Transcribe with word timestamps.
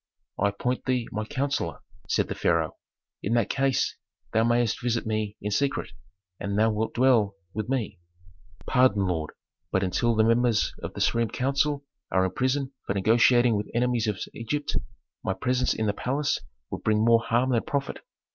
"I 0.39 0.49
appoint 0.49 0.85
thee 0.85 1.07
my 1.11 1.25
counsellor," 1.25 1.77
said 2.09 2.27
the 2.27 2.33
pharaoh. 2.33 2.75
"In 3.21 3.33
that 3.35 3.51
case 3.51 3.97
thou 4.33 4.43
mayst 4.43 4.81
visit 4.81 5.05
me 5.05 5.37
in 5.43 5.51
secret, 5.51 5.91
and 6.39 6.57
thou 6.57 6.71
wilt 6.71 6.95
dwell 6.95 7.35
with 7.53 7.69
me." 7.69 7.99
"Pardon, 8.65 9.05
lord, 9.05 9.29
but 9.71 9.83
until 9.83 10.15
the 10.15 10.23
members 10.23 10.73
of 10.81 10.95
the 10.95 11.01
supreme 11.01 11.29
council 11.29 11.85
are 12.11 12.25
in 12.25 12.31
prison 12.31 12.73
for 12.87 12.95
negotiating 12.95 13.55
with 13.55 13.69
enemies 13.75 14.07
of 14.07 14.17
Egypt, 14.33 14.75
my 15.23 15.35
presence 15.35 15.71
in 15.71 15.85
the 15.85 15.93
palace 15.93 16.39
would 16.71 16.81
bring 16.81 17.05
more 17.05 17.21
harm 17.23 17.51
than 17.51 17.61
profit. 17.61 17.99